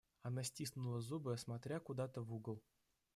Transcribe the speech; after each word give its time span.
Она 0.23 0.41
стиснула 0.41 0.99
зубы, 0.99 1.37
смотря 1.37 1.79
куда-то 1.79 2.23
в 2.23 2.33
угол. 2.33 2.63